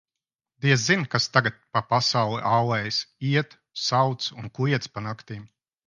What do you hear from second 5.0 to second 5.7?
naktīm.